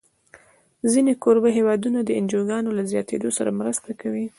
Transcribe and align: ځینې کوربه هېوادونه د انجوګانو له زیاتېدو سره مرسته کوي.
ځینې 0.91 1.13
کوربه 1.23 1.49
هېوادونه 1.57 1.99
د 2.03 2.09
انجوګانو 2.19 2.69
له 2.77 2.83
زیاتېدو 2.91 3.29
سره 3.37 3.57
مرسته 3.59 3.89
کوي. 4.01 4.25